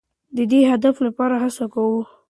د 0.37 0.39
دې 0.51 0.61
هدف 0.71 0.95
لپاره 1.07 1.35
هڅه 1.43 1.65
کوو. 1.73 2.01